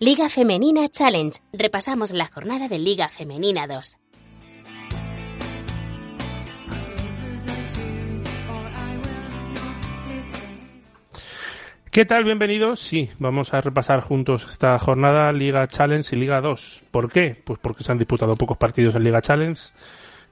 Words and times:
Liga 0.00 0.28
Femenina 0.28 0.88
Challenge. 0.88 1.36
Repasamos 1.52 2.12
la 2.12 2.26
jornada 2.26 2.68
de 2.68 2.78
Liga 2.78 3.08
Femenina 3.08 3.66
2. 3.66 3.98
¿Qué 11.90 12.04
tal? 12.04 12.22
Bienvenidos. 12.22 12.78
Sí, 12.78 13.10
vamos 13.18 13.52
a 13.52 13.60
repasar 13.60 14.00
juntos 14.00 14.46
esta 14.48 14.78
jornada 14.78 15.32
Liga 15.32 15.66
Challenge 15.66 16.14
y 16.14 16.20
Liga 16.20 16.40
2. 16.40 16.84
¿Por 16.92 17.10
qué? 17.10 17.34
Pues 17.44 17.58
porque 17.58 17.82
se 17.82 17.90
han 17.90 17.98
disputado 17.98 18.34
pocos 18.34 18.56
partidos 18.56 18.94
en 18.94 19.02
Liga 19.02 19.20
Challenge 19.20 19.60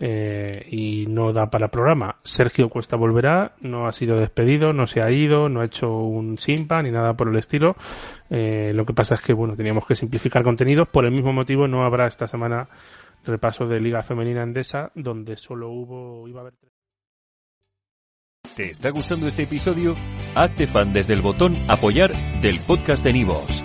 eh, 0.00 0.66
y 0.70 1.06
no 1.06 1.32
da 1.32 1.50
para 1.50 1.68
programa. 1.68 2.16
Sergio 2.22 2.70
Cuesta 2.70 2.96
volverá, 2.96 3.54
no 3.60 3.86
ha 3.86 3.92
sido 3.92 4.18
despedido, 4.18 4.72
no 4.72 4.86
se 4.86 5.02
ha 5.02 5.10
ido, 5.10 5.48
no 5.50 5.60
ha 5.60 5.66
hecho 5.66 5.94
un 5.94 6.38
simpa 6.38 6.82
ni 6.82 6.90
nada 6.90 7.14
por 7.14 7.28
el 7.28 7.36
estilo. 7.36 7.76
Eh, 8.30 8.72
lo 8.74 8.86
que 8.86 8.94
pasa 8.94 9.14
es 9.14 9.20
que, 9.20 9.34
bueno, 9.34 9.56
teníamos 9.56 9.86
que 9.86 9.94
simplificar 9.94 10.42
contenidos. 10.42 10.88
Por 10.88 11.04
el 11.04 11.12
mismo 11.12 11.32
motivo 11.32 11.68
no 11.68 11.84
habrá 11.84 12.06
esta 12.06 12.26
semana 12.26 12.68
repaso 13.24 13.66
de 13.66 13.80
Liga 13.80 14.02
Femenina 14.02 14.42
Endesa, 14.42 14.90
donde 14.94 15.36
solo 15.36 15.68
hubo, 15.68 16.26
iba 16.26 16.40
a 16.40 16.42
haber 16.42 16.54
¿Te 18.56 18.70
está 18.70 18.90
gustando 18.90 19.28
este 19.28 19.44
episodio? 19.44 19.94
Hazte 20.34 20.66
fan 20.66 20.92
desde 20.92 21.12
el 21.12 21.20
botón 21.20 21.56
apoyar 21.68 22.12
del 22.40 22.58
podcast 22.60 23.04
de 23.04 23.12
Nivos. 23.12 23.64